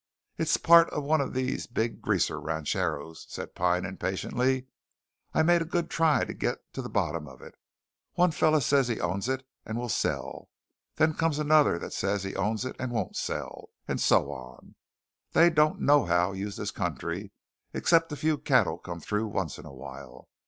"It's 0.35 0.57
part 0.57 0.89
of 0.89 1.03
one 1.03 1.21
of 1.21 1.35
these 1.35 1.67
big 1.67 2.01
Greaser 2.01 2.39
ranchos," 2.39 3.27
said 3.29 3.53
Pine 3.53 3.85
impatiently. 3.85 4.65
"I 5.31 5.43
made 5.43 5.61
a 5.61 5.63
good 5.65 5.91
try 5.91 6.25
to 6.25 6.33
git 6.33 6.57
to 6.73 6.81
the 6.81 6.89
bottom 6.89 7.27
of 7.27 7.43
it. 7.43 7.53
One 8.15 8.31
fellar 8.31 8.61
says 8.61 8.87
he 8.87 8.99
owns 8.99 9.29
it, 9.29 9.45
and 9.63 9.77
will 9.77 9.89
sell; 9.89 10.49
then 10.95 11.13
comes 11.13 11.37
another 11.37 11.77
that 11.77 11.93
says 11.93 12.23
he 12.23 12.35
owns 12.35 12.65
it 12.65 12.75
and 12.79 12.91
won't 12.91 13.15
sell. 13.15 13.69
And 13.87 14.01
so 14.01 14.31
on. 14.31 14.73
They 15.33 15.51
don't 15.51 15.81
nohow 15.81 16.31
use 16.31 16.55
this 16.55 16.71
country, 16.71 17.31
except 17.71 18.11
a 18.11 18.15
few 18.15 18.39
cattle 18.39 18.79
comes 18.79 19.05
through 19.05 19.27
once 19.27 19.59
in 19.59 19.67
a 19.67 19.71
while. 19.71 20.29